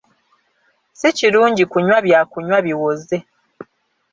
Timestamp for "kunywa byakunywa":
1.71-2.57